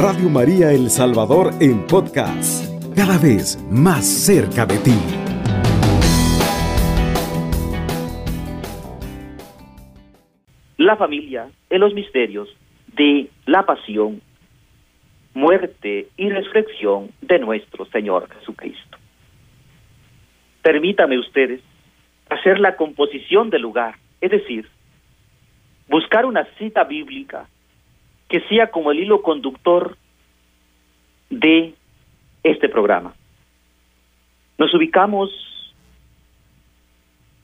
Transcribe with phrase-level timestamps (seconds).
[0.00, 4.94] Radio María El Salvador en podcast, cada vez más cerca de ti.
[10.76, 12.48] La familia en los misterios
[12.96, 14.22] de la pasión,
[15.34, 18.98] muerte y resurrección de nuestro Señor Jesucristo.
[20.62, 21.60] Permítame ustedes
[22.30, 24.68] hacer la composición del lugar, es decir,
[25.88, 27.48] buscar una cita bíblica
[28.28, 29.96] que sea como el hilo conductor
[31.30, 31.74] de
[32.42, 33.14] este programa.
[34.58, 35.30] Nos ubicamos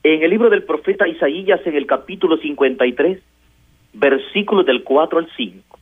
[0.03, 3.19] en el libro del profeta Isaías en el capítulo 53,
[3.93, 5.79] versículos del 4 al 5.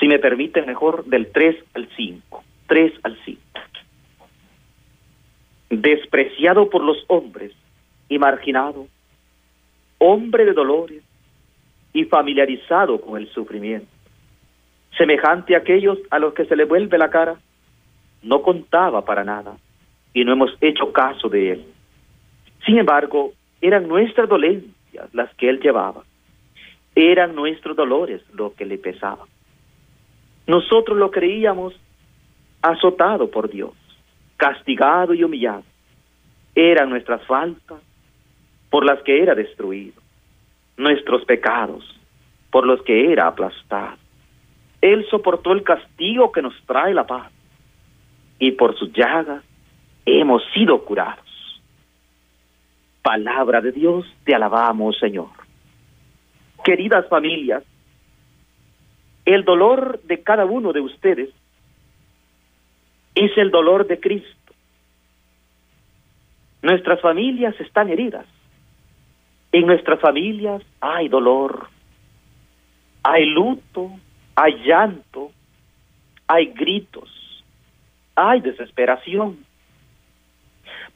[0.00, 2.44] Si me permiten, mejor del 3 al 5.
[2.66, 3.40] 3 al 5.
[5.70, 7.52] Despreciado por los hombres
[8.08, 8.88] y marginado,
[9.98, 11.02] hombre de dolores
[11.92, 13.86] y familiarizado con el sufrimiento.
[14.96, 17.36] Semejante a aquellos a los que se le vuelve la cara,
[18.22, 19.56] no contaba para nada
[20.14, 21.64] y no hemos hecho caso de él.
[22.64, 26.02] Sin embargo, eran nuestras dolencias las que él llevaba,
[26.94, 29.24] eran nuestros dolores lo que le pesaba.
[30.46, 31.74] Nosotros lo creíamos
[32.60, 33.72] azotado por Dios,
[34.36, 35.64] castigado y humillado.
[36.54, 37.80] Eran nuestras faltas
[38.70, 40.01] por las que era destruido,
[40.76, 41.84] nuestros pecados
[42.50, 43.96] por los que era aplastado.
[44.80, 47.30] Él soportó el castigo que nos trae la paz
[48.38, 49.44] y por sus llagas
[50.04, 51.22] hemos sido curados.
[53.02, 55.30] Palabra de Dios, te alabamos, Señor.
[56.64, 57.64] Queridas familias,
[59.24, 61.30] el dolor de cada uno de ustedes
[63.14, 64.54] es el dolor de Cristo.
[66.62, 68.26] Nuestras familias están heridas.
[69.52, 71.68] En nuestras familias hay dolor,
[73.02, 73.90] hay luto,
[74.34, 75.30] hay llanto,
[76.26, 77.44] hay gritos,
[78.14, 79.44] hay desesperación.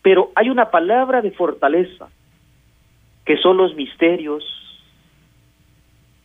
[0.02, 2.08] Pero hay una palabra de fortaleza,
[3.26, 4.44] que son los misterios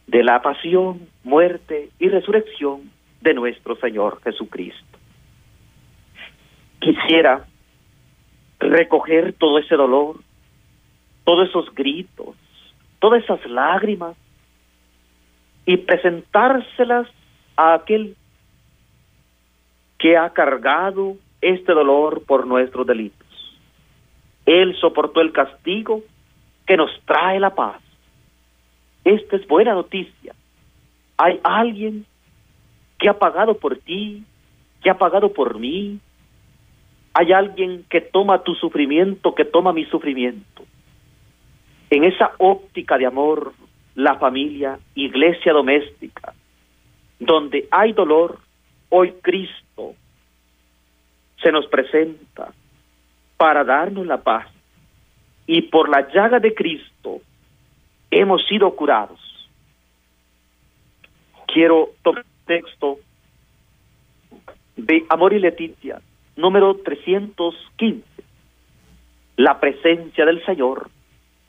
[0.07, 2.91] de la pasión, muerte y resurrección
[3.21, 4.97] de nuestro Señor Jesucristo.
[6.79, 7.45] Quisiera
[8.59, 10.17] recoger todo ese dolor,
[11.23, 12.35] todos esos gritos,
[12.99, 14.15] todas esas lágrimas
[15.65, 17.07] y presentárselas
[17.55, 18.15] a aquel
[19.97, 23.27] que ha cargado este dolor por nuestros delitos.
[24.45, 26.01] Él soportó el castigo
[26.65, 27.81] que nos trae la paz.
[29.03, 30.33] Esta es buena noticia.
[31.17, 32.05] Hay alguien
[32.97, 34.23] que ha pagado por ti,
[34.81, 35.99] que ha pagado por mí.
[37.13, 40.63] Hay alguien que toma tu sufrimiento, que toma mi sufrimiento.
[41.91, 43.51] En esa óptica de amor,
[43.95, 46.33] la familia, iglesia doméstica,
[47.19, 48.39] donde hay dolor,
[48.87, 49.93] hoy Cristo
[51.43, 52.53] se nos presenta
[53.35, 54.47] para darnos la paz.
[55.45, 57.19] Y por la llaga de Cristo
[58.09, 59.19] hemos sido curados.
[61.45, 62.99] Quiero tomar texto
[64.77, 65.99] de Amor y Leticia,
[66.37, 68.05] número 315.
[69.35, 70.89] La presencia del Señor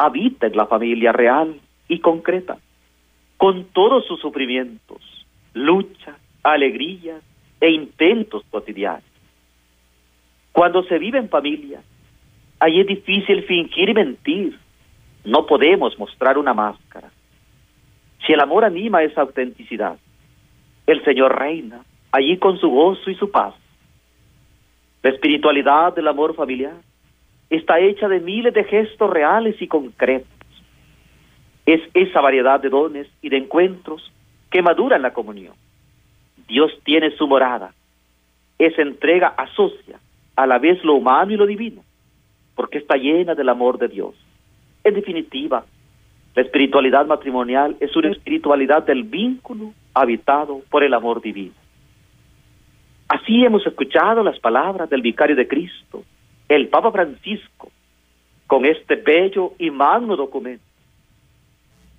[0.05, 2.59] habita en la familia real y concreta,
[3.37, 5.01] con todos sus sufrimientos,
[5.55, 7.23] luchas, alegrías
[7.61, 9.05] e intentos cotidianos.
[10.51, 11.83] Cuando se vive en familia,
[12.59, 14.59] ahí es difícil fingir y mentir.
[15.25, 17.11] No podemos mostrar una máscara.
[18.27, 19.99] Si el amor anima esa autenticidad,
[20.87, 23.55] el Señor reina allí con su gozo y su paz.
[25.03, 26.75] La espiritualidad del amor familiar
[27.57, 30.29] está hecha de miles de gestos reales y concretos.
[31.67, 34.11] Es esa variedad de dones y de encuentros
[34.51, 35.55] que maduran la comunión.
[36.49, 37.75] Dios tiene su morada.
[38.59, 39.99] Esa entrega asocia
[40.35, 41.83] a la vez lo humano y lo divino,
[42.55, 44.15] porque está llena del amor de Dios.
[44.85, 45.65] En definitiva,
[46.35, 51.55] la espiritualidad matrimonial es una espiritualidad del vínculo habitado por el amor divino.
[53.09, 56.03] Así hemos escuchado las palabras del vicario de Cristo,
[56.55, 57.73] el Papa Francisco,
[58.47, 60.63] con este bello y magno documento.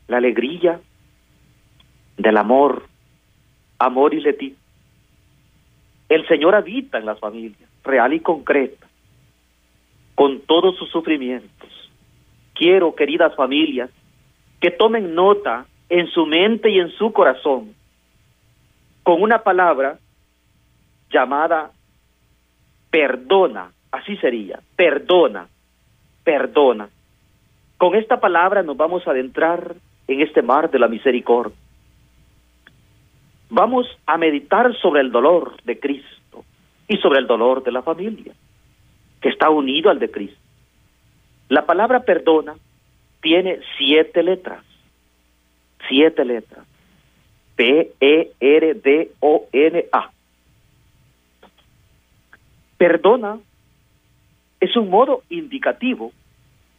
[0.08, 0.80] La alegría
[2.18, 2.86] del amor,
[3.80, 4.56] amor y letín.
[6.08, 8.86] El Señor habita en las familias, real y concreta,
[10.14, 11.92] con todos sus sufrimientos.
[12.54, 13.90] Quiero, queridas familias,
[14.60, 17.74] que tomen nota en su mente y en su corazón
[19.02, 19.98] con una palabra
[21.10, 21.72] llamada
[22.92, 25.48] perdona Así sería, perdona,
[26.24, 26.90] perdona.
[27.78, 29.76] Con esta palabra nos vamos a adentrar
[30.08, 31.56] en este mar de la misericordia.
[33.52, 36.44] vamos a meditar sobre el dolor de Cristo
[36.88, 38.34] y sobre el dolor de la familia,
[39.22, 40.40] que está unido al de Cristo.
[41.50, 42.56] La palabra perdona
[43.22, 44.66] tiene siete letras,
[45.88, 46.66] siete letras.
[47.56, 48.32] P-E-R-D-O-N-A.
[52.78, 53.38] Perdona
[54.64, 56.14] es un modo indicativo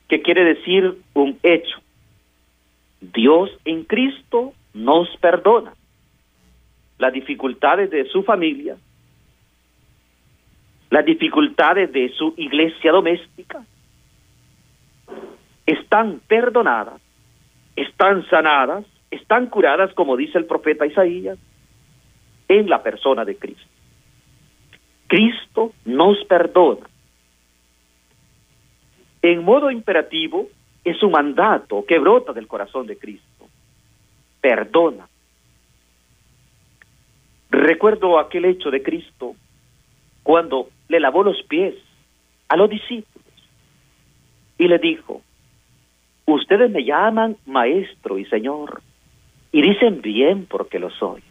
[0.08, 1.78] que quiere decir un hecho.
[3.02, 5.74] Dios en Cristo nos perdona
[6.96, 8.78] las dificultades de su familia,
[10.88, 13.66] las dificultades de su iglesia doméstica,
[15.66, 17.02] están perdonadas,
[17.76, 21.38] están sanadas, están curadas, como dice el profeta Isaías,
[22.48, 23.68] en la persona de Cristo.
[25.06, 26.93] Cristo nos perdona.
[29.24, 30.48] En modo imperativo,
[30.84, 33.48] es un mandato que brota del corazón de Cristo.
[34.42, 35.08] Perdona.
[37.48, 39.34] Recuerdo aquel hecho de Cristo
[40.22, 41.74] cuando le lavó los pies
[42.48, 43.26] a los discípulos
[44.58, 45.22] y le dijo,
[46.26, 48.82] ustedes me llaman maestro y señor
[49.52, 51.22] y dicen bien porque lo soy.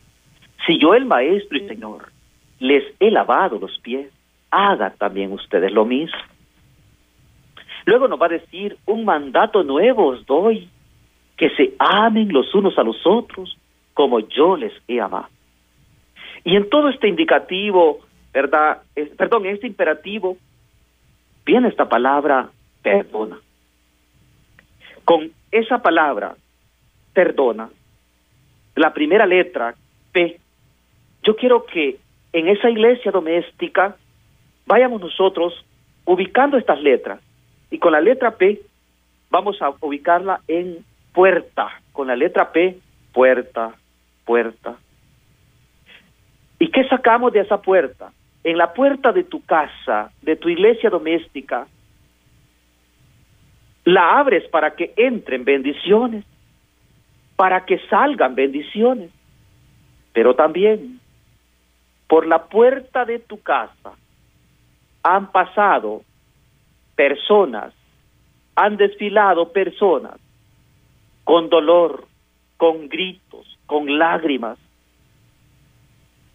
[0.66, 2.12] Si yo el maestro y señor
[2.58, 4.10] les he lavado los pies,
[4.50, 6.33] hagan también ustedes lo mismo.
[7.86, 10.70] Luego nos va a decir, un mandato nuevo os doy,
[11.38, 13.58] que se amen los unos a los otros
[13.94, 15.28] como yo les he amado.
[16.44, 18.00] Y en todo este indicativo,
[18.34, 18.82] ¿verdad?
[19.18, 20.38] perdón, en este imperativo,
[21.46, 22.50] viene esta palabra
[22.82, 23.40] perdona.
[25.06, 26.36] Con esa palabra,
[27.14, 27.70] perdona,
[28.76, 29.76] la primera letra,
[30.12, 30.40] P,
[31.24, 31.98] yo quiero que
[32.34, 33.96] en esa iglesia doméstica
[34.66, 35.54] vayamos nosotros
[36.06, 37.20] ubicando estas letras.
[37.74, 38.62] Y con la letra P
[39.32, 41.72] vamos a ubicarla en puerta.
[41.92, 42.78] Con la letra P,
[43.12, 43.74] puerta,
[44.26, 44.78] puerta,
[46.60, 48.14] ¿Y qué sacamos de esa puerta?
[48.42, 51.68] En la puerta de tu casa, de tu iglesia doméstica,
[53.84, 56.24] la abres para que entren bendiciones,
[57.36, 59.12] para que salgan bendiciones,
[60.14, 61.02] pero también
[62.08, 63.92] por la puerta de tu casa
[65.04, 66.04] han pasado
[66.96, 67.74] personas,
[68.56, 70.20] han desfilado personas
[71.24, 72.06] con dolor,
[72.58, 74.58] con gritos, con lágrimas,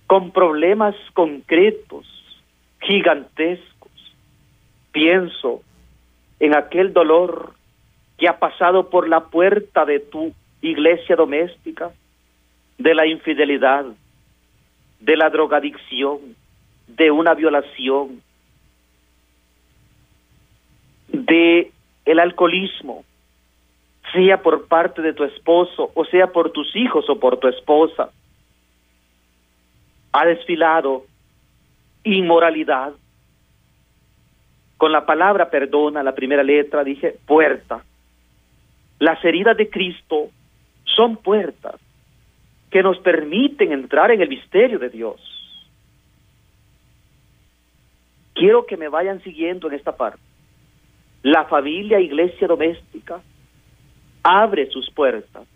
[0.07, 2.07] con problemas concretos,
[2.81, 3.93] gigantescos.
[4.93, 5.63] Pienso
[6.41, 7.55] en aquel dolor
[8.17, 11.93] que ha pasado por la puerta de tu iglesia doméstica,
[12.79, 13.87] de la infidelidad,
[15.01, 16.19] de la drogadicción,
[16.87, 18.23] de una violación,
[21.09, 21.73] de
[22.05, 23.05] el alcoholismo,
[24.13, 28.11] sea por parte de tu esposo, o sea por tus hijos o por tu esposa,
[30.13, 31.05] ha desfilado
[32.05, 32.93] inmoralidad.
[34.77, 37.85] Con la palabra perdona, la primera letra, dije puerta.
[38.99, 40.31] Las heridas de Cristo
[40.85, 41.77] son puertas
[42.71, 45.21] que nos permiten entrar en el misterio de Dios.
[48.35, 50.21] Quiero que me vayan siguiendo en esta parte.
[51.29, 53.21] La familia, iglesia doméstica,
[54.23, 55.47] abre sus puertas,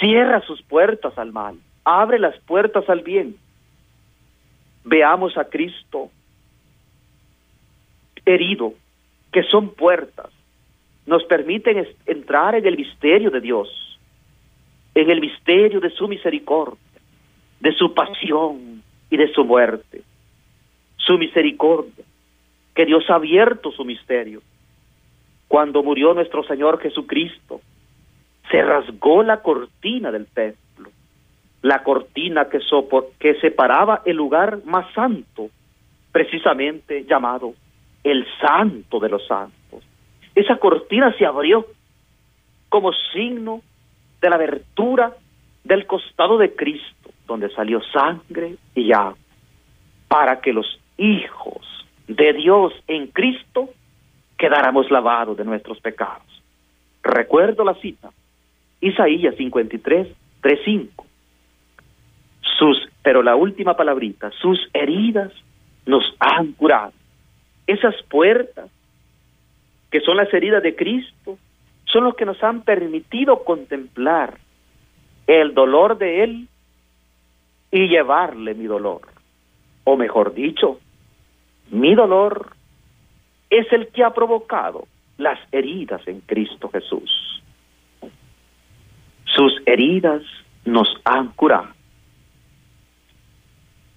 [0.00, 3.36] cierra sus puertas al mal, abre las puertas al bien
[4.84, 6.10] veamos a Cristo
[8.24, 8.74] herido,
[9.32, 10.30] que son puertas,
[11.06, 13.98] nos permiten entrar en el misterio de Dios,
[14.94, 16.78] en el misterio de su misericordia,
[17.60, 20.02] de su pasión y de su muerte.
[20.96, 22.04] Su misericordia,
[22.74, 24.40] que Dios ha abierto su misterio.
[25.52, 27.60] Cuando murió nuestro Señor Jesucristo,
[28.50, 30.62] se rasgó la cortina del templo
[31.60, 32.58] la cortina que,
[33.18, 35.50] que separaba el lugar más santo,
[36.10, 37.52] precisamente llamado
[38.02, 39.84] el santo de los santos.
[40.34, 41.66] Esa cortina se abrió
[42.70, 43.60] como signo
[44.22, 45.12] de la abertura
[45.64, 49.18] del costado de Cristo, donde salió sangre y agua,
[50.08, 51.60] para que los hijos
[52.08, 53.68] de Dios en Cristo
[54.42, 56.26] quedáramos lavados de nuestros pecados.
[57.00, 58.10] Recuerdo la cita,
[58.80, 60.08] Isaías 53,
[60.40, 61.06] 3, 5
[63.02, 65.32] pero la última palabrita, sus heridas
[65.86, 66.92] nos han curado.
[67.66, 68.70] Esas puertas,
[69.90, 71.38] que son las heridas de Cristo,
[71.86, 74.38] son los que nos han permitido contemplar
[75.26, 76.48] el dolor de Él
[77.70, 79.02] y llevarle mi dolor.
[79.84, 80.78] O mejor dicho,
[81.70, 82.54] mi dolor
[83.52, 84.86] es el que ha provocado
[85.18, 87.42] las heridas en Cristo Jesús.
[89.26, 90.22] Sus heridas
[90.64, 91.68] nos han curado.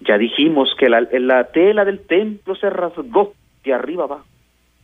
[0.00, 3.32] Ya dijimos que la, la tela del templo se rasgó
[3.64, 4.26] de arriba abajo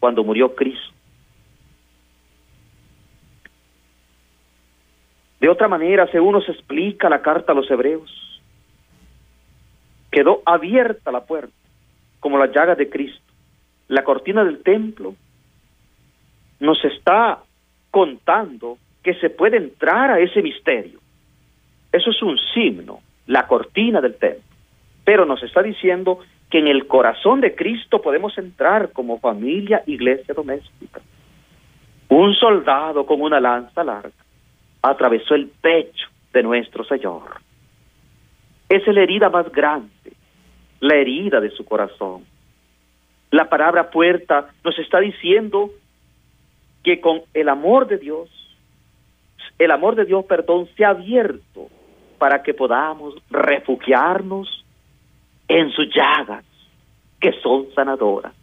[0.00, 0.91] cuando murió Cristo.
[5.38, 8.11] De otra manera, según nos explica la carta a los hebreos,
[10.11, 11.52] quedó abierta la puerta,
[12.21, 13.32] como la llaga de Cristo.
[13.93, 15.15] La cortina del templo
[16.61, 17.41] nos está
[17.91, 20.99] contando que se puede entrar a ese misterio.
[21.93, 24.45] Eso es un signo, la cortina del templo.
[25.05, 30.33] Pero nos está diciendo que en el corazón de Cristo podemos entrar como familia, iglesia
[30.33, 31.03] doméstica.
[32.09, 34.25] Un soldado con una lanza larga
[34.81, 37.25] atravesó el pecho de nuestro Señor.
[38.71, 40.15] Es la herida más grande,
[40.81, 42.32] la herida de su corazón.
[43.33, 45.71] La palabra puerta nos está diciendo
[46.85, 48.29] que con el amor de Dios,
[49.59, 51.69] el amor de Dios, perdón, se ha abierto
[52.19, 54.67] para que podamos refugiarnos
[55.49, 56.45] en sus llagas,
[57.21, 58.35] que son sanadoras,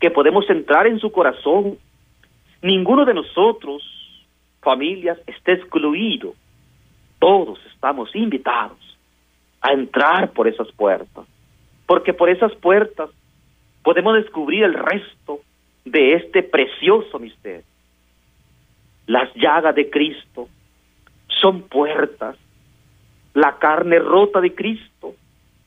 [0.00, 1.78] que podemos entrar en su corazón.
[2.60, 3.84] Ninguno de nosotros,
[4.60, 6.34] familias, está excluido.
[7.20, 8.98] Todos estamos invitados
[9.60, 11.24] a entrar por esas puertas,
[11.86, 13.10] porque por esas puertas
[13.88, 15.40] podemos descubrir el resto
[15.86, 17.64] de este precioso misterio.
[19.06, 20.46] Las llagas de Cristo
[21.40, 22.36] son puertas.
[23.32, 25.14] La carne rota de Cristo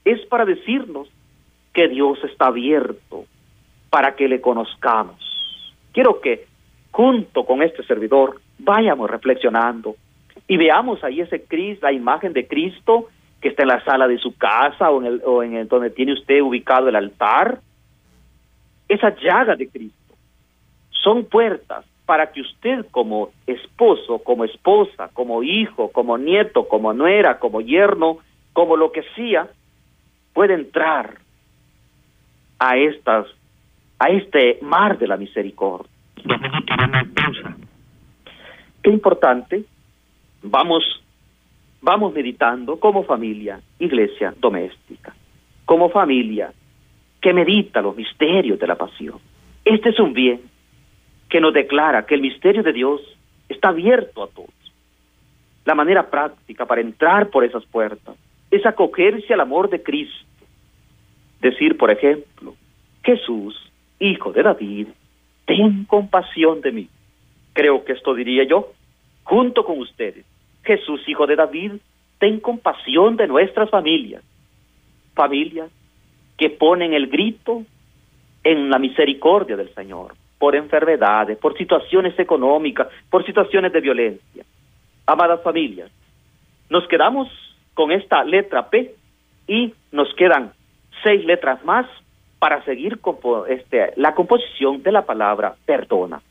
[0.05, 1.09] es para decirnos
[1.73, 3.25] que Dios está abierto
[3.89, 5.73] para que le conozcamos.
[5.91, 6.45] Quiero que
[6.91, 9.95] junto con este servidor vayamos reflexionando
[10.47, 13.07] y veamos ahí ese Cristo, la imagen de Cristo
[13.41, 15.89] que está en la sala de su casa o en el, o en el donde
[15.89, 17.61] tiene usted ubicado el altar.
[18.91, 20.15] Esa llaga de Cristo
[20.89, 27.39] son puertas para que usted como esposo, como esposa, como hijo, como nieto, como nuera,
[27.39, 28.17] como yerno,
[28.51, 29.47] como lo que sea,
[30.33, 31.19] pueda entrar
[32.59, 33.27] a estas
[33.97, 35.89] a este mar de la misericordia.
[38.83, 39.63] Qué importante.
[40.43, 40.83] Vamos
[41.81, 45.15] vamos meditando como familia, iglesia doméstica,
[45.63, 46.51] como familia
[47.21, 49.19] que medita los misterios de la pasión.
[49.63, 50.41] Este es un bien
[51.29, 53.01] que nos declara que el misterio de Dios
[53.47, 54.49] está abierto a todos.
[55.65, 58.15] La manera práctica para entrar por esas puertas
[58.49, 60.25] es acogerse al amor de Cristo.
[61.39, 62.55] Decir, por ejemplo,
[63.03, 63.55] Jesús,
[63.99, 64.87] hijo de David,
[65.45, 66.89] ten compasión de mí.
[67.53, 68.73] Creo que esto diría yo,
[69.23, 70.25] junto con ustedes.
[70.63, 71.73] Jesús, hijo de David,
[72.19, 74.23] ten compasión de nuestras familias.
[75.13, 75.69] Familias
[76.41, 77.61] que ponen el grito
[78.43, 84.43] en la misericordia del Señor por enfermedades, por situaciones económicas, por situaciones de violencia.
[85.05, 85.91] Amadas familias,
[86.67, 87.27] nos quedamos
[87.75, 88.95] con esta letra P
[89.47, 90.51] y nos quedan
[91.03, 91.85] seis letras más
[92.39, 93.17] para seguir con
[93.47, 96.23] este, la composición de la palabra perdona.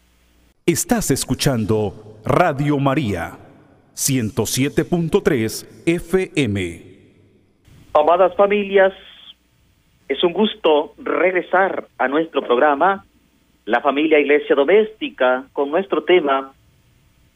[0.66, 3.38] Estás escuchando Radio María
[3.94, 6.90] 107.3 FM.
[7.94, 8.92] Amadas familias,
[10.10, 13.04] es un gusto regresar a nuestro programa
[13.64, 16.52] la familia iglesia doméstica, con nuestro tema,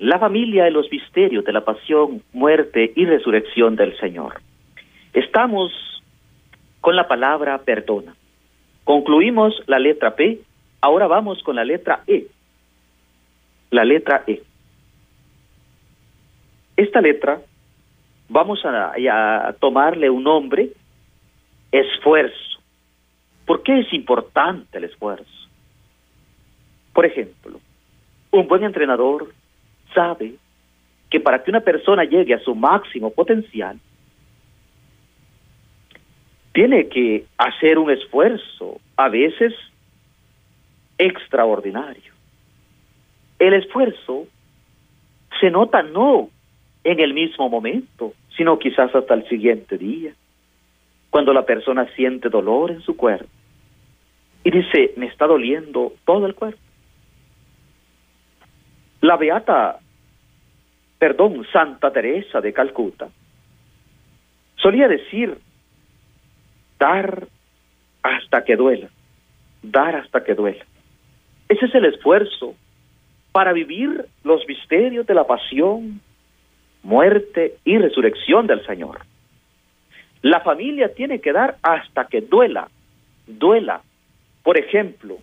[0.00, 4.40] la familia de los misterios de la pasión, muerte y resurrección del Señor.
[5.12, 5.70] Estamos
[6.80, 8.16] con la palabra perdona.
[8.82, 10.40] Concluimos la letra P,
[10.80, 12.26] ahora vamos con la letra E.
[13.70, 14.42] La letra E.
[16.76, 17.40] Esta letra
[18.28, 18.94] vamos a,
[19.46, 20.70] a tomarle un nombre,
[21.70, 22.53] esfuerzo.
[23.46, 25.30] ¿Por qué es importante el esfuerzo?
[26.92, 27.60] Por ejemplo,
[28.30, 29.32] un buen entrenador
[29.94, 30.34] sabe
[31.10, 33.78] que para que una persona llegue a su máximo potencial,
[36.52, 39.52] tiene que hacer un esfuerzo, a veces
[40.98, 42.12] extraordinario.
[43.38, 44.26] El esfuerzo
[45.40, 46.30] se nota no
[46.84, 50.12] en el mismo momento, sino quizás hasta el siguiente día,
[51.10, 53.33] cuando la persona siente dolor en su cuerpo
[54.44, 56.60] y dice, me está doliendo todo el cuerpo.
[59.00, 59.80] La beata,
[60.98, 63.08] perdón, Santa Teresa de Calcuta,
[64.56, 65.38] solía decir,
[66.78, 67.26] dar
[68.02, 68.88] hasta que duela,
[69.62, 70.64] dar hasta que duela.
[71.48, 72.54] Ese es el esfuerzo
[73.32, 76.00] para vivir los misterios de la pasión,
[76.82, 79.00] muerte y resurrección del Señor.
[80.22, 82.68] La familia tiene que dar hasta que duela,
[83.26, 83.82] duela.
[84.44, 85.18] Por ejemplo,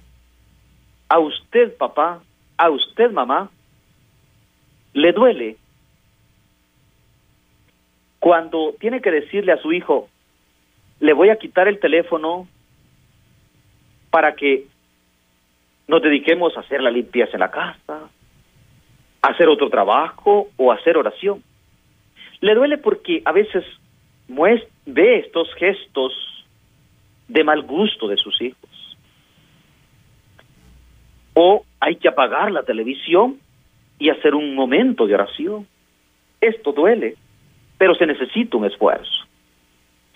[1.07, 2.21] a usted papá,
[2.57, 3.49] a usted mamá,
[4.93, 5.57] le duele
[8.19, 10.09] cuando tiene que decirle a su hijo,
[10.99, 12.47] le voy a quitar el teléfono
[14.09, 14.65] para que
[15.87, 18.09] nos dediquemos a hacer la limpieza en la casa,
[19.21, 21.43] a hacer otro trabajo o a hacer oración.
[22.39, 23.63] Le duele porque a veces
[24.85, 26.13] ve estos gestos
[27.27, 28.70] de mal gusto de sus hijos.
[31.43, 33.39] O hay que apagar la televisión
[33.97, 35.65] y hacer un momento de oración.
[36.39, 37.15] Esto duele,
[37.79, 39.25] pero se necesita un esfuerzo.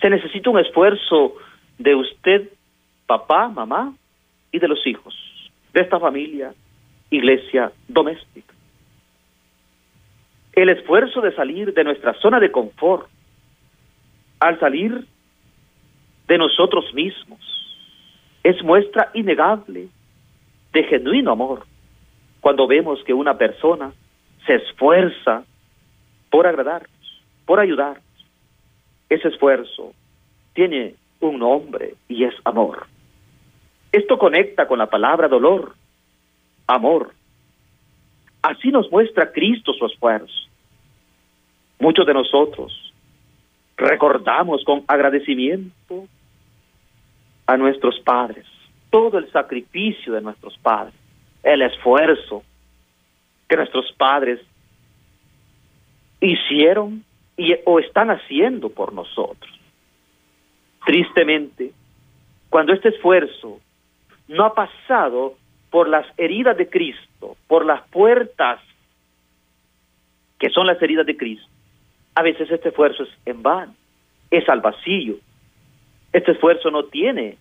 [0.00, 1.34] Se necesita un esfuerzo
[1.78, 2.48] de usted,
[3.08, 3.92] papá, mamá,
[4.52, 5.16] y de los hijos,
[5.72, 6.54] de esta familia,
[7.10, 8.54] iglesia doméstica.
[10.52, 13.08] El esfuerzo de salir de nuestra zona de confort,
[14.38, 15.04] al salir
[16.28, 17.40] de nosotros mismos,
[18.44, 19.88] es muestra innegable
[20.76, 21.64] de genuino amor
[22.42, 23.94] cuando vemos que una persona
[24.46, 25.42] se esfuerza
[26.30, 28.04] por agradarnos, por ayudarnos.
[29.08, 29.94] Ese esfuerzo
[30.52, 32.86] tiene un nombre y es amor.
[33.90, 35.74] Esto conecta con la palabra dolor,
[36.66, 37.14] amor.
[38.42, 40.34] Así nos muestra Cristo su esfuerzo.
[41.78, 42.92] Muchos de nosotros
[43.78, 46.06] recordamos con agradecimiento
[47.46, 48.44] a nuestros padres,
[48.96, 50.94] todo el sacrificio de nuestros padres,
[51.42, 52.42] el esfuerzo
[53.46, 54.40] que nuestros padres
[56.18, 57.04] hicieron
[57.36, 59.52] y, o están haciendo por nosotros.
[60.86, 61.72] Tristemente,
[62.48, 63.60] cuando este esfuerzo
[64.28, 65.34] no ha pasado
[65.68, 68.60] por las heridas de Cristo, por las puertas
[70.38, 71.50] que son las heridas de Cristo,
[72.14, 73.74] a veces este esfuerzo es en vano,
[74.30, 75.16] es al vacío.
[76.14, 77.36] Este esfuerzo no tiene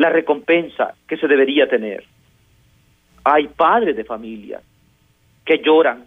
[0.00, 2.04] la recompensa que se debería tener.
[3.22, 4.62] Hay padres de familia
[5.44, 6.06] que lloran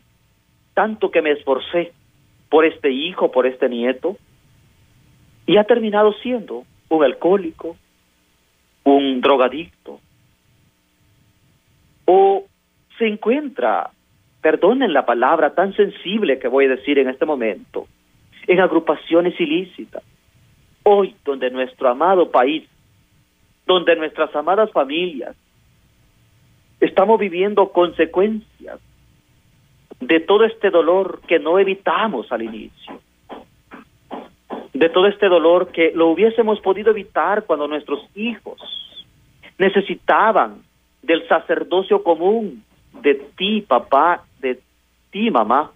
[0.74, 1.94] tanto que me esforcé
[2.50, 4.18] por este hijo, por este nieto,
[5.46, 7.78] y ha terminado siendo un alcohólico,
[8.84, 10.00] un drogadicto,
[12.06, 12.46] o
[12.98, 13.92] se encuentra,
[14.42, 17.86] perdonen la palabra tan sensible que voy a decir en este momento,
[18.48, 20.02] en agrupaciones ilícitas.
[20.82, 22.68] Hoy, donde nuestro amado país,
[23.66, 25.36] donde nuestras amadas familias,
[26.80, 28.80] estamos viviendo consecuencias
[30.00, 33.00] de todo este dolor que no evitamos al inicio,
[34.74, 38.60] de todo este dolor que lo hubiésemos podido evitar cuando nuestros hijos
[39.58, 40.64] necesitaban
[41.02, 42.64] del sacerdocio común
[43.02, 44.60] de ti, papá, de
[45.12, 45.72] ti, mamá,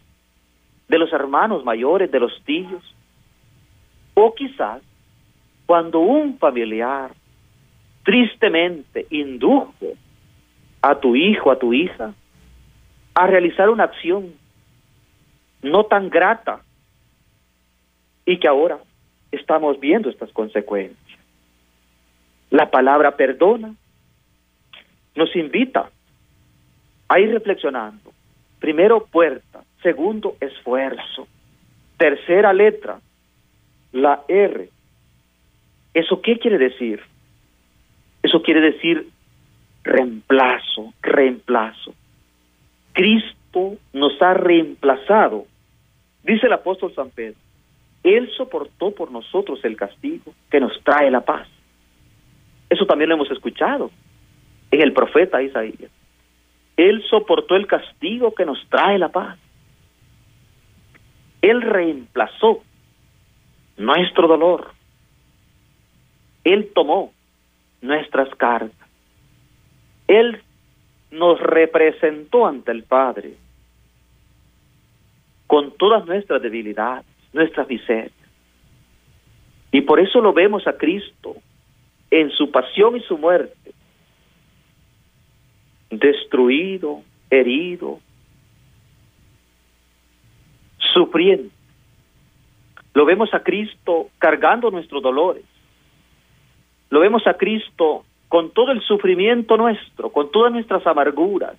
[0.88, 2.84] de los hermanos mayores, de los tíos,
[4.14, 4.82] o quizás
[5.66, 7.12] cuando un familiar
[8.08, 9.98] tristemente indujo
[10.82, 12.14] a tu hijo, a tu hija,
[13.14, 14.34] a realizar una acción
[15.62, 16.62] no tan grata
[18.26, 18.80] y que ahora
[19.30, 21.20] estamos viendo estas consecuencias.
[22.50, 23.76] La palabra perdona
[25.16, 25.90] nos invita
[27.10, 28.14] a ir reflexionando.
[28.62, 29.66] Primero, puerta.
[29.84, 31.28] Segundo, esfuerzo.
[31.98, 33.02] Tercera letra,
[33.92, 34.70] la R.
[35.94, 37.02] ¿Eso qué quiere decir?
[38.28, 39.08] Eso quiere decir
[39.84, 41.94] reemplazo, reemplazo.
[42.92, 45.46] Cristo nos ha reemplazado.
[46.24, 47.40] Dice el apóstol San Pedro,
[48.04, 51.48] Él soportó por nosotros el castigo que nos trae la paz.
[52.70, 53.92] Eso también lo hemos escuchado
[54.72, 55.90] en el profeta Isaías.
[56.76, 59.40] Él soportó el castigo que nos trae la paz.
[61.42, 62.62] Él reemplazó
[63.78, 64.74] nuestro dolor.
[66.44, 67.14] Él tomó
[67.82, 68.72] nuestras cargas.
[70.08, 70.42] Él
[71.12, 73.36] nos representó ante el Padre
[75.48, 78.12] con todas nuestras debilidades, nuestras miserias.
[79.72, 81.36] Y por eso lo vemos a Cristo
[82.12, 83.74] en su pasión y su muerte,
[85.90, 88.00] destruido, herido,
[90.94, 91.50] sufriendo.
[92.94, 95.44] Lo vemos a Cristo cargando nuestros dolores.
[96.90, 101.56] Lo vemos a Cristo con todo el sufrimiento nuestro, con todas nuestras amarguras,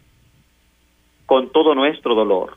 [1.27, 2.55] con todo nuestro dolor.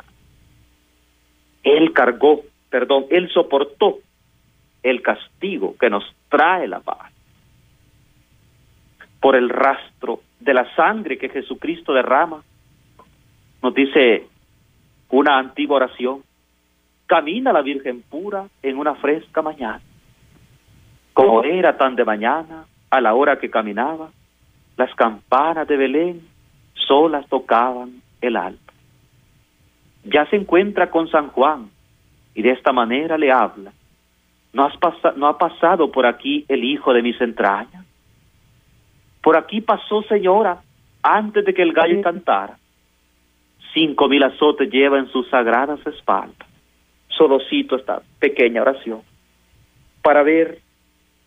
[1.63, 3.99] Él cargó, perdón, Él soportó
[4.83, 7.11] el castigo que nos trae la paz.
[9.19, 12.43] Por el rastro de la sangre que Jesucristo derrama,
[13.61, 14.27] nos dice
[15.09, 16.23] una antigua oración,
[17.05, 19.81] camina la Virgen pura en una fresca mañana.
[21.21, 24.09] Como era tan de mañana, a la hora que caminaba,
[24.75, 26.21] las campanas de Belén
[26.73, 28.57] solas tocaban el alba.
[30.03, 31.69] Ya se encuentra con San Juan
[32.33, 33.71] y de esta manera le habla.
[34.51, 34.73] ¿No, has
[35.15, 37.85] ¿No ha pasado por aquí el hijo de mis entrañas?
[39.21, 40.61] Por aquí pasó, señora,
[41.03, 42.57] antes de que el gallo cantara.
[43.75, 46.47] Cinco mil azotes lleva en sus sagradas espaldas.
[47.09, 49.01] Solo cito esta pequeña oración
[50.01, 50.59] para ver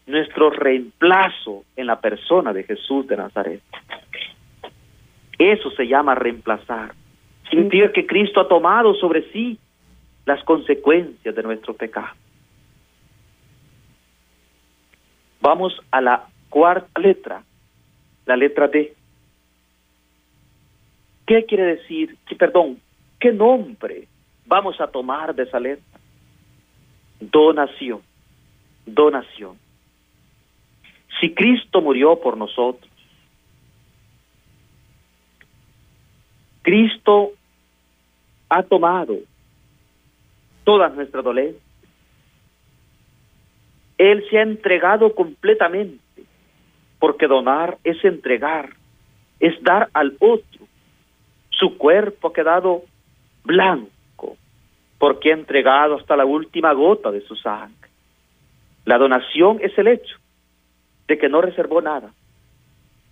[0.07, 3.63] nuestro reemplazo en la persona de Jesús de Nazaret.
[5.39, 6.95] Eso se llama reemplazar.
[7.51, 9.59] Significa que Cristo ha tomado sobre sí
[10.27, 12.15] las consecuencias de nuestro pecado.
[15.41, 17.43] Vamos a la cuarta letra,
[18.25, 18.95] la letra D.
[21.27, 22.17] ¿Qué quiere decir?
[22.39, 22.79] Perdón,
[23.19, 24.09] ¿qué nombre
[24.47, 26.01] vamos a tomar de esa letra?
[27.21, 28.01] Donación,
[28.87, 29.64] donación.
[31.21, 32.91] Si Cristo murió por nosotros,
[36.63, 37.33] Cristo
[38.49, 39.17] ha tomado
[40.65, 41.63] todas nuestras dolencias,
[43.99, 46.03] él se ha entregado completamente,
[46.99, 48.71] porque donar es entregar,
[49.41, 50.67] es dar al otro.
[51.51, 52.83] Su cuerpo ha quedado
[53.45, 54.37] blanco,
[54.99, 57.91] porque ha entregado hasta la última gota de su sangre.
[58.85, 60.17] La donación es el hecho
[61.09, 62.13] de que no reservó nada,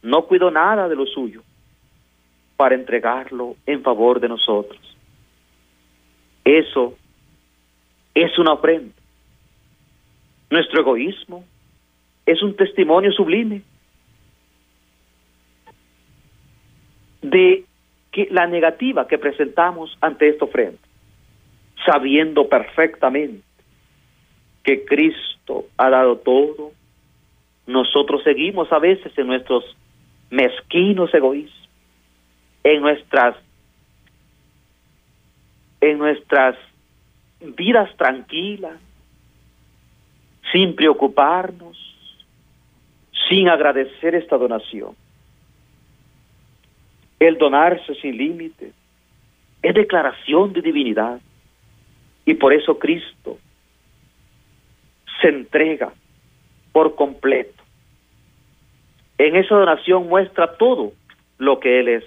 [0.03, 1.43] no cuidó nada de lo suyo
[2.57, 4.81] para entregarlo en favor de nosotros.
[6.45, 6.97] Eso
[8.15, 9.03] es una ofrenda
[10.53, 11.47] nuestro egoísmo
[12.27, 13.63] es un testimonio sublime
[17.23, 17.65] de
[18.11, 20.79] que la negativa que presentamos ante esta ofrenda,
[21.87, 23.43] sabiendo perfectamente
[24.63, 26.73] que Cristo ha dado todo,
[27.67, 29.65] nosotros seguimos a veces en nuestros
[30.31, 31.69] mezquinos egoísmos,
[32.65, 33.37] en nuestras
[35.81, 36.57] en nuestras
[37.41, 38.79] vidas tranquilas,
[40.53, 41.77] sin preocuparnos,
[43.29, 44.95] sin agradecer esta donación.
[47.19, 48.73] El donarse sin límite
[49.61, 51.21] es declaración de divinidad
[52.25, 53.39] y por eso Cristo
[55.21, 55.93] se entrega
[56.73, 57.63] por completo.
[59.19, 60.93] En esa donación muestra todo
[61.39, 62.05] lo que Él es.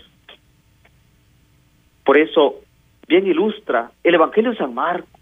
[2.04, 2.62] Por eso
[3.08, 5.16] bien ilustra el Evangelio de San Marcos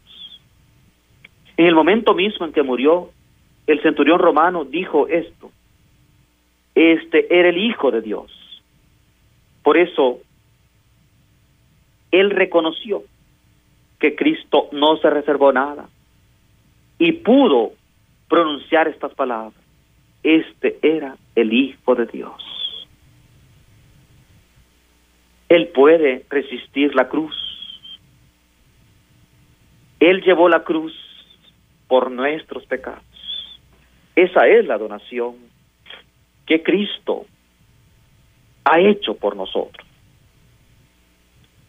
[1.57, 3.09] en el momento mismo en que murió,
[3.67, 5.51] el centurión romano dijo esto,
[6.75, 8.31] este era el Hijo de Dios.
[9.61, 10.19] Por eso,
[12.11, 13.03] él reconoció
[13.99, 15.87] que Cristo no se reservó nada
[16.97, 17.71] y pudo
[18.33, 19.53] pronunciar estas palabras.
[20.23, 22.33] Este era el Hijo de Dios.
[25.49, 27.35] Él puede resistir la cruz.
[29.99, 30.95] Él llevó la cruz
[31.87, 33.05] por nuestros pecados.
[34.15, 35.35] Esa es la donación
[36.47, 37.27] que Cristo
[38.63, 39.87] ha hecho por nosotros.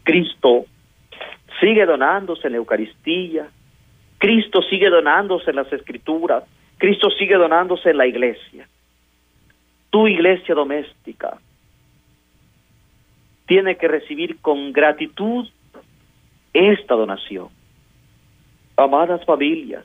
[0.01, 0.65] Cristo
[1.59, 3.51] sigue donándose en la Eucaristía,
[4.17, 6.43] Cristo sigue donándose en las Escrituras,
[6.85, 8.69] Cristo sigue donándose en la iglesia.
[9.89, 11.39] Tu iglesia doméstica
[13.47, 15.49] tiene que recibir con gratitud
[16.53, 17.47] esta donación.
[18.77, 19.83] Amadas familias,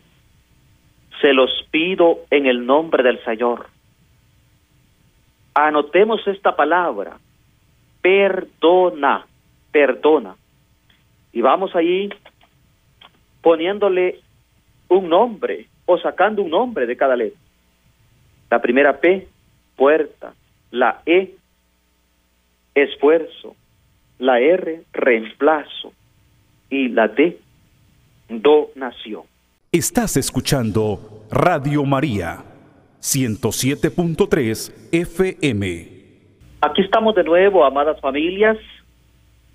[1.22, 3.68] se los pido en el nombre del Señor.
[5.54, 7.16] Anotemos esta palabra,
[8.02, 9.26] perdona,
[9.72, 10.36] perdona.
[11.32, 12.10] Y vamos allí
[13.40, 14.20] poniéndole
[14.90, 17.40] un nombre o sacando un nombre de cada letra.
[18.48, 19.26] La primera P,
[19.76, 20.34] puerta.
[20.70, 21.34] La E,
[22.74, 23.56] esfuerzo.
[24.18, 25.92] La R, reemplazo.
[26.68, 27.38] Y la D,
[28.28, 29.22] donación.
[29.72, 32.44] Estás escuchando Radio María
[33.00, 35.88] 107.3 FM.
[36.60, 38.58] Aquí estamos de nuevo, amadas familias,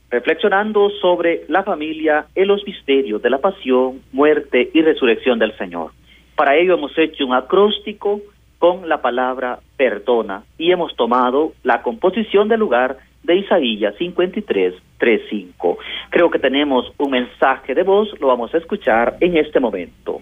[0.10, 5.92] reflexionando sobre la familia en los misterios de la pasión, muerte y resurrección del Señor.
[6.36, 8.22] Para ello hemos hecho un acróstico
[8.60, 15.22] con la palabra perdona y hemos tomado la composición del lugar de Isaías 53, 3,
[15.30, 15.78] 5.
[16.10, 20.22] Creo que tenemos un mensaje de voz, lo vamos a escuchar en este momento.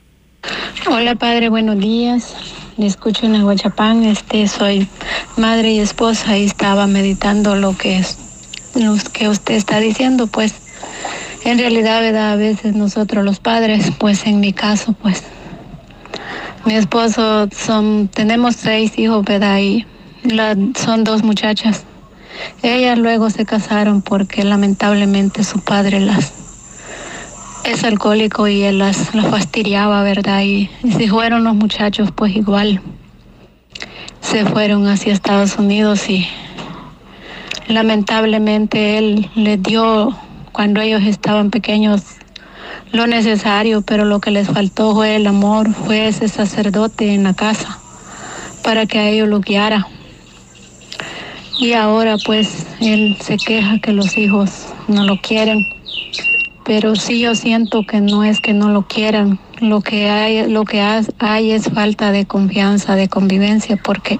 [0.89, 2.73] Hola padre, buenos días.
[2.77, 4.87] Le escucho en Aguachapán, este soy
[5.37, 8.17] madre y esposa y estaba meditando lo que es
[8.75, 10.59] lo que usted está diciendo, pues
[11.45, 12.31] en realidad, ¿verdad?
[12.31, 15.23] a veces nosotros los padres, pues en mi caso, pues
[16.65, 19.59] mi esposo son tenemos seis hijos, ¿verdad?
[19.59, 19.85] Y
[20.75, 21.85] son dos muchachas
[22.61, 26.33] ellas luego se casaron porque lamentablemente su padre las
[27.65, 30.41] es alcohólico y él las, las fastidiaba, ¿verdad?
[30.41, 32.81] Y, y si fueron los muchachos, pues igual
[34.19, 36.27] se fueron hacia Estados Unidos y
[37.67, 40.13] lamentablemente él les dio
[40.51, 42.01] cuando ellos estaban pequeños
[42.93, 47.33] lo necesario, pero lo que les faltó fue el amor, fue ese sacerdote en la
[47.33, 47.79] casa
[48.63, 49.87] para que a ellos lo guiara.
[51.59, 55.65] Y ahora pues él se queja que los hijos no lo quieren,
[56.65, 60.63] pero sí yo siento que no es que no lo quieran, lo que hay, lo
[60.63, 64.19] que hay es falta de confianza, de convivencia, porque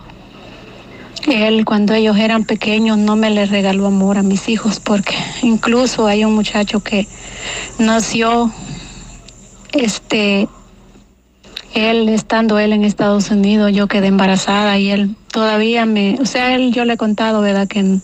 [1.28, 6.08] él cuando ellos eran pequeños no me les regaló amor a mis hijos, porque incluso
[6.08, 7.08] hay un muchacho que
[7.80, 8.52] nació,
[9.72, 10.48] este,
[11.74, 16.54] él estando él en Estados Unidos, yo quedé embarazada y él todavía me, o sea,
[16.56, 17.68] él yo le he contado, ¿verdad?
[17.68, 18.00] Que,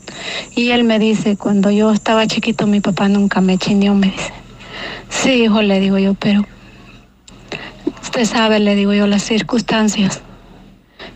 [0.56, 4.34] y él me dice, cuando yo estaba chiquito mi papá nunca me chineó, me dice.
[5.10, 6.46] Sí, hijo, le digo yo, pero
[8.02, 10.22] usted sabe, le digo yo, las circunstancias.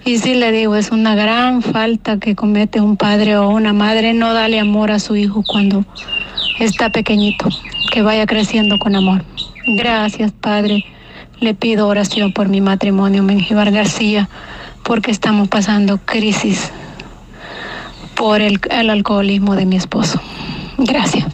[0.05, 4.13] Y sí le digo, es una gran falta que comete un padre o una madre
[4.13, 5.85] no darle amor a su hijo cuando
[6.59, 7.47] está pequeñito,
[7.91, 9.23] que vaya creciendo con amor.
[9.65, 10.83] Gracias, Padre.
[11.39, 14.27] Le pido oración por mi matrimonio, Mengíbar García,
[14.83, 16.71] porque estamos pasando crisis
[18.15, 20.19] por el, alcoholismo de mi esposo.
[20.77, 21.25] Gracias.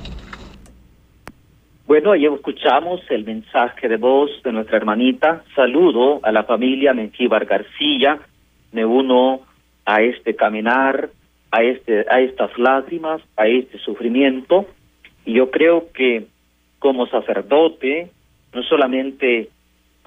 [1.88, 5.44] Bueno, ahí escuchamos el mensaje de voz de nuestra hermanita.
[5.56, 8.20] Saludo a la familia Mengíbar García.
[8.72, 9.42] Me uno
[9.86, 11.10] a este caminar,
[11.52, 14.66] a este, a estas lágrimas, a este sufrimiento.
[15.26, 16.28] Y yo creo que
[16.80, 18.10] como sacerdote,
[18.54, 19.50] no solamente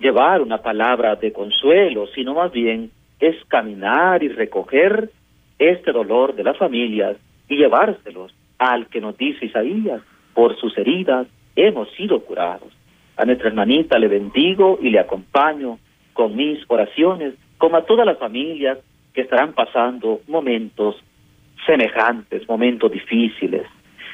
[0.00, 5.10] llevar una palabra de consuelo, sino más bien es caminar y recoger
[5.58, 7.16] este dolor de las familias
[7.48, 10.02] y llevárselos al que nos dice Isaías,
[10.34, 12.72] por sus heridas hemos sido curados.
[13.16, 15.78] A nuestra hermanita le bendigo y le acompaño
[16.12, 18.78] con mis oraciones, como a todas las familias
[19.14, 20.96] que estarán pasando momentos
[21.64, 23.62] semejantes, momentos difíciles.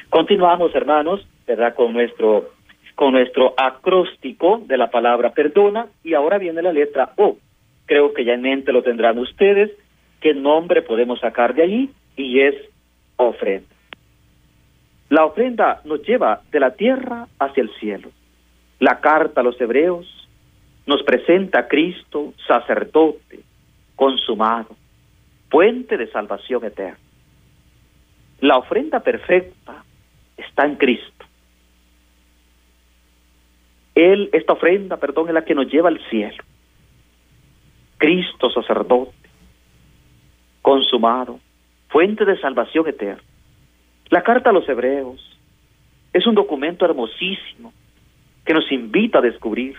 [0.07, 1.73] Continuamos, hermanos, ¿verdad?
[1.73, 2.51] Con nuestro,
[2.93, 7.37] con nuestro acróstico de la palabra perdona, y ahora viene la letra O.
[7.87, 9.71] Creo que ya en mente lo tendrán ustedes,
[10.21, 12.53] qué nombre podemos sacar de allí, y es
[13.15, 13.73] ofrenda.
[15.09, 18.11] La ofrenda nos lleva de la tierra hacia el cielo.
[18.77, 20.18] La carta a los hebreos
[20.89, 23.41] nos presenta a Cristo sacerdote,
[23.95, 24.75] consumado,
[25.47, 26.97] puente de salvación eterna.
[28.41, 29.83] La ofrenda perfecta
[30.35, 31.25] está en Cristo.
[33.93, 36.43] Él, esta ofrenda, perdón, es la que nos lleva al cielo.
[37.99, 39.29] Cristo sacerdote,
[40.63, 41.39] consumado,
[41.89, 43.21] fuente de salvación eterna.
[44.09, 45.21] La carta a los hebreos
[46.13, 47.73] es un documento hermosísimo
[48.43, 49.77] que nos invita a descubrir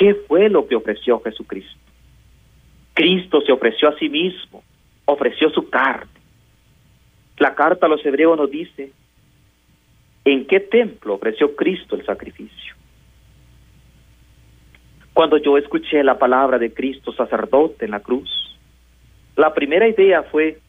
[0.00, 1.78] qué fue lo que ofreció Jesucristo.
[2.94, 4.62] Cristo se ofreció a sí mismo,
[5.04, 6.10] ofreció su carne.
[7.36, 8.92] La carta a los hebreos nos dice
[10.24, 12.74] en qué templo ofreció Cristo el sacrificio.
[15.12, 18.30] Cuando yo escuché la palabra de Cristo sacerdote en la cruz,
[19.36, 20.60] la primera idea fue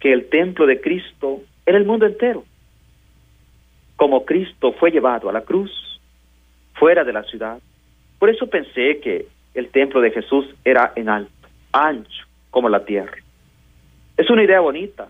[0.00, 2.44] que el templo de Cristo era el mundo entero.
[3.96, 5.70] Como Cristo fue llevado a la cruz,
[6.74, 7.58] fuera de la ciudad,
[8.18, 13.16] por eso pensé que el templo de Jesús era en alto, ancho, como la tierra.
[14.16, 15.08] Es una idea bonita,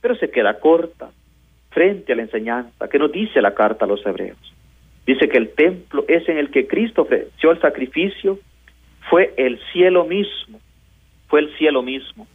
[0.00, 1.10] pero se queda corta
[1.70, 4.38] frente a la enseñanza que nos dice la carta a los hebreos.
[5.06, 8.38] Dice que el templo es en el que Cristo ofreció el sacrificio,
[9.08, 10.60] fue el cielo mismo,
[11.28, 12.26] fue el cielo mismo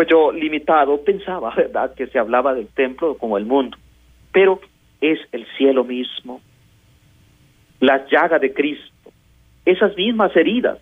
[0.00, 3.76] pues yo limitado pensaba, ¿verdad?, que se hablaba del templo como el mundo,
[4.32, 4.58] pero
[5.02, 6.40] es el cielo mismo,
[7.80, 8.89] la llaga de Cristo,
[9.70, 10.78] esas mismas heridas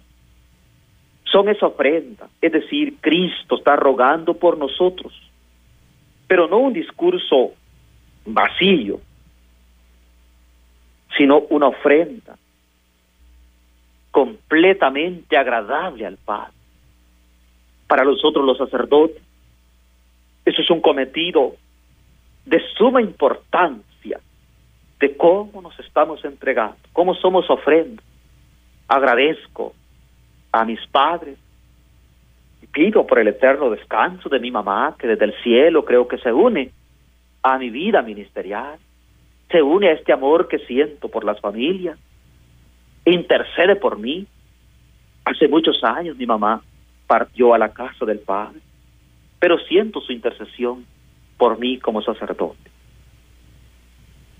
[1.25, 5.13] son esa ofrenda, es decir, Cristo está rogando por nosotros,
[6.27, 7.53] pero no un discurso
[8.25, 9.01] vacío,
[11.17, 12.37] sino una ofrenda
[14.11, 16.53] completamente agradable al Padre
[17.87, 19.23] para nosotros los sacerdotes.
[20.45, 21.57] Eso es un cometido
[22.47, 24.21] de suma importancia
[24.99, 28.03] de cómo nos estamos entregando, cómo somos ofrenda.
[28.89, 29.75] Agradezco
[30.51, 31.39] a mis padres
[32.63, 36.19] y pido por el eterno descanso de mi mamá, que desde el cielo creo que
[36.19, 36.71] se une
[37.43, 38.79] a mi vida ministerial,
[39.51, 41.99] se une a este amor que siento por las familias,
[43.05, 44.27] intercede por mí.
[45.25, 46.63] Hace muchos años mi mamá
[47.07, 48.61] partió a la casa del Padre,
[49.39, 50.85] pero siento su intercesión
[51.37, 52.71] por mí como sacerdote.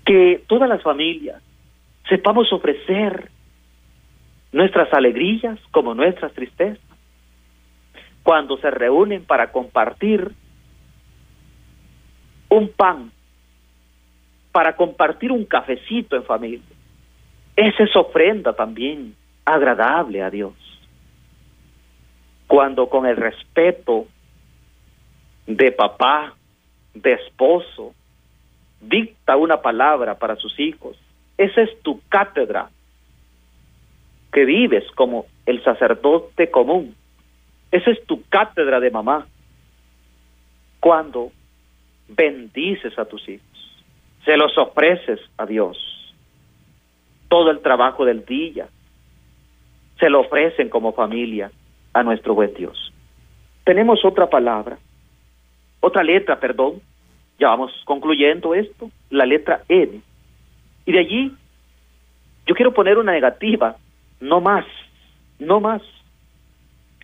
[0.05, 1.41] Que todas las familias
[2.07, 3.29] sepamos ofrecer
[4.51, 6.83] nuestras alegrías como nuestras tristezas.
[8.23, 10.31] Cuando se reúnen para compartir
[12.49, 13.11] un pan,
[14.51, 16.75] para compartir un cafecito en familia,
[17.55, 20.53] esa es ofrenda también agradable a Dios.
[22.47, 24.07] Cuando con el respeto
[25.45, 26.33] de papá,
[26.93, 27.93] de esposo,
[28.81, 30.97] dicta una palabra para sus hijos,
[31.37, 32.69] esa es tu cátedra
[34.31, 36.95] que vives como el sacerdote común.
[37.71, 39.27] Esa es tu cátedra de mamá.
[40.79, 41.31] Cuando
[42.07, 43.45] bendices a tus hijos,
[44.25, 45.77] se los ofreces a Dios.
[47.27, 48.67] Todo el trabajo del día
[49.99, 51.51] se lo ofrecen como familia
[51.93, 52.93] a nuestro buen Dios.
[53.63, 54.77] Tenemos otra palabra,
[55.79, 56.81] otra letra, perdón.
[57.39, 60.01] Ya vamos concluyendo esto, la letra N.
[60.85, 61.35] Y de allí
[62.45, 63.75] yo quiero poner una negativa
[64.19, 64.65] no más,
[65.39, 65.81] no más.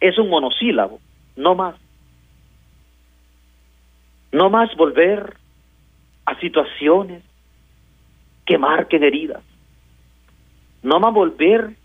[0.02, 1.00] Es un monosílabo,
[1.36, 1.76] no más.
[4.32, 5.38] No más volver
[6.26, 7.24] a situaciones
[8.46, 9.44] que marquen heridas.
[10.84, 11.76] No más volver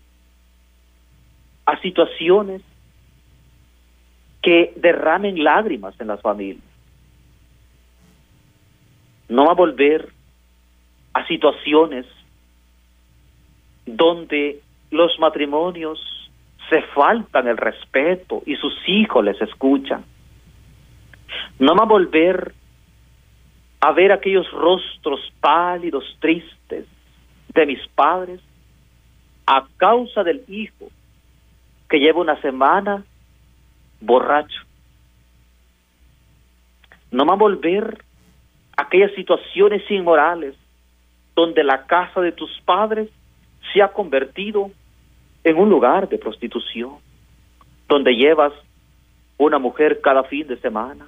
[1.65, 2.61] a situaciones
[4.41, 6.63] que derramen lágrimas en las familias.
[9.29, 10.11] No más volver
[11.13, 12.05] a situaciones
[13.85, 14.61] donde
[14.91, 15.99] los matrimonios
[16.69, 20.05] se faltan el respeto y sus hijos les escuchan.
[21.59, 22.53] No más volver
[23.79, 26.85] a ver aquellos rostros pálidos, tristes
[27.53, 28.39] de mis padres
[29.45, 30.89] a causa del hijo
[31.89, 33.03] que lleva una semana
[33.99, 34.61] borracho.
[37.11, 38.03] No más volver
[38.77, 40.55] a aquellas situaciones inmorales
[41.35, 43.09] donde la casa de tus padres
[43.73, 44.71] se ha convertido
[45.43, 46.97] en un lugar de prostitución,
[47.87, 48.53] donde llevas
[49.37, 51.07] una mujer cada fin de semana,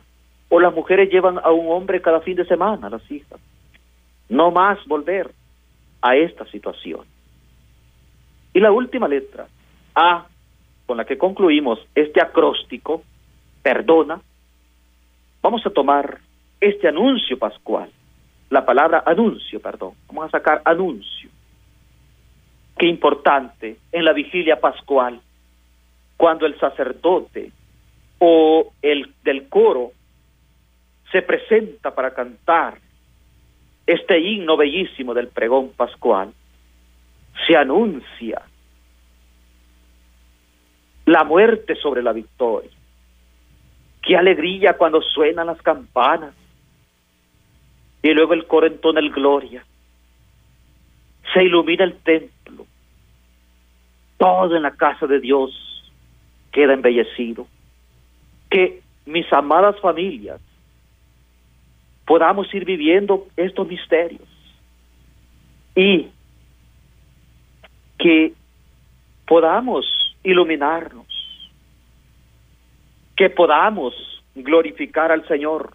[0.49, 3.39] o las mujeres llevan a un hombre cada fin de semana, las hijas.
[4.29, 5.31] No más volver
[6.01, 7.01] a esta situación.
[8.53, 9.47] Y la última letra,
[9.95, 10.27] A,
[10.85, 13.03] con la que concluimos este acróstico,
[13.61, 14.19] perdona,
[15.41, 16.19] vamos a tomar
[16.59, 17.89] este anuncio pascual,
[18.49, 21.29] la palabra anuncio, perdón, vamos a sacar anuncio
[22.77, 25.21] qué importante en la vigilia pascual,
[26.17, 27.51] cuando el sacerdote
[28.19, 29.91] o el del coro
[31.11, 32.77] se presenta para cantar
[33.85, 36.33] este himno bellísimo del pregón pascual,
[37.45, 38.41] se anuncia
[41.05, 42.71] la muerte sobre la victoria.
[44.01, 46.33] Qué alegría cuando suenan las campanas
[48.01, 49.65] y luego el coro entona el gloria.
[51.33, 52.65] Se ilumina el templo.
[54.17, 55.51] Todo en la casa de Dios
[56.51, 57.47] queda embellecido.
[58.49, 60.39] Que mis amadas familias
[62.05, 64.21] podamos ir viviendo estos misterios.
[65.75, 66.09] Y
[67.97, 68.33] que
[69.25, 69.85] podamos
[70.23, 71.07] iluminarnos,
[73.15, 73.93] que podamos
[74.35, 75.73] glorificar al Señor.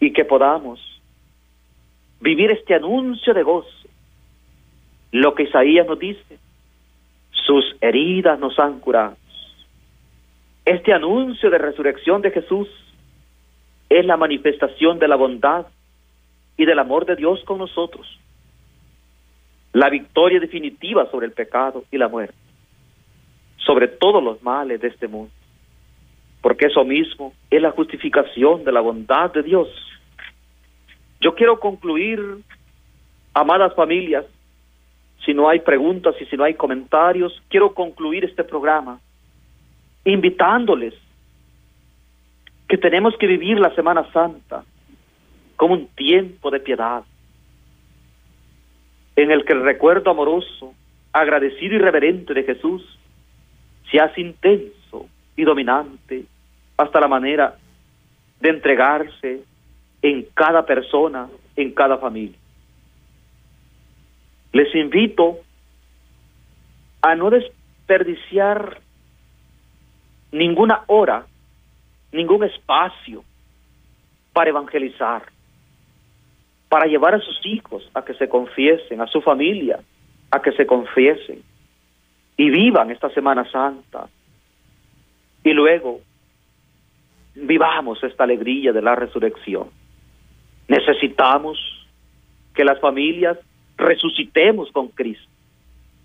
[0.00, 0.80] Y que podamos
[2.24, 3.68] vivir este anuncio de gozo.
[5.12, 6.38] Lo que Isaías nos dice,
[7.30, 9.16] sus heridas nos han curado.
[10.64, 12.66] Este anuncio de resurrección de Jesús
[13.90, 15.66] es la manifestación de la bondad
[16.56, 18.06] y del amor de Dios con nosotros.
[19.74, 22.34] La victoria definitiva sobre el pecado y la muerte,
[23.58, 25.32] sobre todos los males de este mundo.
[26.40, 29.68] Porque eso mismo es la justificación de la bondad de Dios.
[31.24, 32.20] Yo quiero concluir,
[33.32, 34.26] amadas familias,
[35.24, 39.00] si no hay preguntas y si no hay comentarios, quiero concluir este programa
[40.04, 40.92] invitándoles
[42.68, 44.64] que tenemos que vivir la Semana Santa
[45.56, 47.04] como un tiempo de piedad,
[49.16, 50.74] en el que el recuerdo amoroso,
[51.10, 52.98] agradecido y reverente de Jesús
[53.90, 56.26] se hace intenso y dominante
[56.76, 57.56] hasta la manera
[58.40, 59.42] de entregarse
[60.04, 62.36] en cada persona, en cada familia.
[64.52, 65.38] Les invito
[67.00, 68.80] a no desperdiciar
[70.30, 71.24] ninguna hora,
[72.12, 73.24] ningún espacio
[74.34, 75.22] para evangelizar,
[76.68, 79.80] para llevar a sus hijos a que se confiesen, a su familia
[80.30, 81.42] a que se confiesen
[82.36, 84.08] y vivan esta Semana Santa.
[85.44, 86.00] Y luego
[87.36, 89.70] vivamos esta alegría de la resurrección.
[90.68, 91.58] Necesitamos
[92.54, 93.38] que las familias
[93.76, 95.28] resucitemos con Cristo.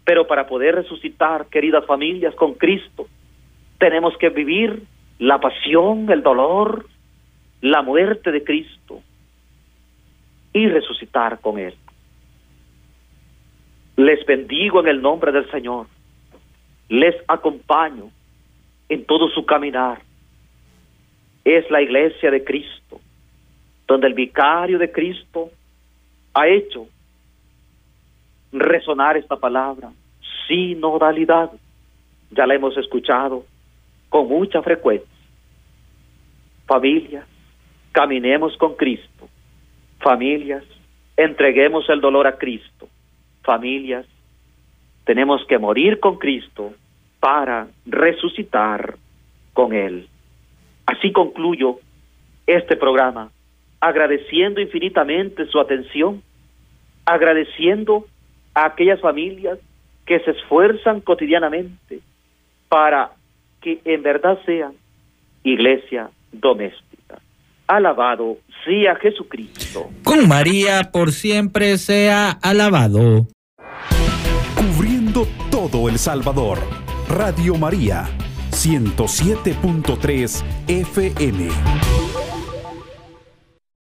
[0.03, 3.07] Pero para poder resucitar, queridas familias, con Cristo,
[3.78, 4.84] tenemos que vivir
[5.20, 6.88] la pasión, el dolor,
[7.62, 9.01] la muerte de Cristo
[10.53, 11.76] y resucitar con Él.
[13.97, 15.88] Les bendigo en el nombre del Señor.
[16.88, 18.10] Les acompaño
[18.88, 20.01] en todo su caminar.
[21.43, 22.99] Es la iglesia de Cristo,
[23.89, 25.49] donde el vicario de Cristo
[26.35, 26.87] ha hecho
[28.51, 29.91] resonar esta palabra,
[30.47, 31.51] sinodalidad.
[32.29, 33.45] Ya la hemos escuchado
[34.09, 35.09] con mucha frecuencia.
[36.67, 37.25] Familias,
[37.91, 39.27] caminemos con Cristo.
[39.99, 40.63] Familias,
[41.17, 42.87] entreguemos el dolor a Cristo.
[43.41, 44.05] Familias,
[45.03, 46.73] tenemos que morir con Cristo
[47.19, 48.97] para resucitar
[49.53, 50.07] con Él.
[50.85, 51.79] Así concluyo
[52.45, 53.31] este programa,
[53.80, 56.21] agradeciendo infinitamente su atención,
[57.05, 58.05] agradeciendo
[58.53, 59.59] a aquellas familias
[60.05, 61.99] que se esfuerzan cotidianamente
[62.67, 63.11] para
[63.61, 64.73] que en verdad sean
[65.43, 67.19] iglesia doméstica.
[67.67, 69.89] Alabado sea Jesucristo.
[70.03, 73.27] Con María por siempre sea alabado.
[74.55, 76.59] Cubriendo todo El Salvador.
[77.07, 78.05] Radio María,
[78.51, 81.49] 107.3 FM.